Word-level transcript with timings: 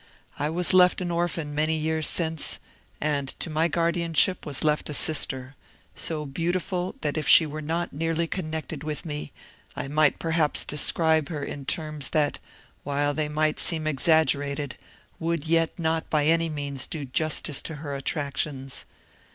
I 0.39 0.49
was 0.49 0.73
left 0.73 0.99
an 1.01 1.11
orphan 1.11 1.53
many 1.53 1.75
years 1.77 2.07
since, 2.07 2.57
and 2.99 3.27
to 3.39 3.51
my 3.51 3.67
guardianship 3.67 4.47
was 4.47 4.63
left 4.63 4.89
a 4.89 4.95
sister, 4.95 5.53
so 5.93 6.25
beautiful, 6.25 6.95
that 7.01 7.17
if 7.19 7.27
she 7.27 7.45
were 7.45 7.61
not 7.61 7.93
nearly 7.93 8.25
connected 8.25 8.83
with 8.83 9.05
me, 9.05 9.31
I 9.75 9.87
might 9.87 10.17
perhaps 10.17 10.65
describe 10.65 11.29
her 11.29 11.43
in 11.43 11.65
terms 11.65 12.09
that, 12.09 12.39
while 12.83 13.13
they 13.13 13.29
might 13.29 13.59
seem 13.59 13.85
exaggerated, 13.85 14.75
would 15.19 15.45
yet 15.45 15.77
not 15.77 16.09
by 16.09 16.25
any 16.25 16.49
means 16.49 16.87
do 16.87 17.05
justice 17.05 17.61
to 17.61 17.75
her 17.75 17.93
attractions. 17.93 18.85